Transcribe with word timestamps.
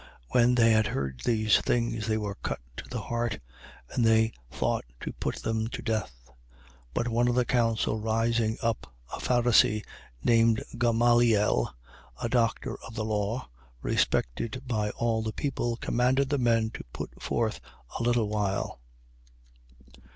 5:33. 0.33 0.33
When 0.33 0.55
they 0.55 0.71
had 0.71 0.87
heard 0.87 1.19
these 1.23 1.57
things, 1.59 2.07
they 2.07 2.17
were 2.17 2.33
cut 2.33 2.59
to 2.77 2.89
the 2.89 3.01
heart: 3.01 3.37
and 3.91 4.03
they 4.03 4.33
thought 4.49 4.83
to 5.01 5.13
put 5.13 5.35
them 5.43 5.67
to 5.67 5.83
death. 5.83 6.23
5:34. 6.25 6.33
But 6.95 7.07
one 7.09 7.27
in 7.27 7.35
the 7.35 7.45
council 7.45 7.99
rising 8.01 8.57
up, 8.63 8.91
a 9.15 9.19
Pharisee, 9.19 9.83
named 10.23 10.63
Gamaliel, 10.79 11.71
a 12.19 12.29
doctor 12.29 12.79
of 12.83 12.95
the 12.95 13.05
law, 13.05 13.47
respected 13.83 14.63
by 14.65 14.89
all 14.89 15.21
the 15.21 15.33
people, 15.33 15.77
commanded 15.77 16.29
the 16.29 16.39
men 16.39 16.71
to 16.71 16.79
be 16.79 16.85
put 16.93 17.21
forth 17.21 17.59
a 17.99 18.01
little 18.01 18.27
while. 18.27 18.79